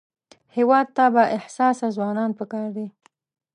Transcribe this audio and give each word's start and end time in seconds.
هېواد 0.55 0.87
ته 0.95 1.03
بااحساسه 1.13 1.87
ځوانان 1.95 2.31
پکار 2.39 2.67
دي 2.75 2.87